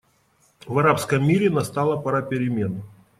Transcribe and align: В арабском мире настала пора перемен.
В 0.65 0.79
арабском 0.79 1.27
мире 1.27 1.51
настала 1.51 1.95
пора 1.95 2.23
перемен. 2.23 2.81